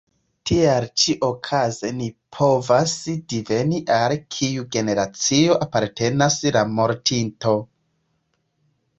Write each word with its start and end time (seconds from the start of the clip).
Tial 0.49 0.85
ĉi-okaze 0.99 1.89
ni 1.97 2.05
povas 2.37 2.93
diveni 3.33 3.81
al 3.97 4.15
kiu 4.35 4.63
generacio 4.77 5.59
apartenas 5.67 6.39
la 6.57 6.65
mortinto. 6.79 7.53